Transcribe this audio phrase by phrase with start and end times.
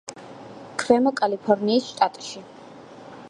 [0.83, 2.43] ქვემო კალიფორნიის შტატში.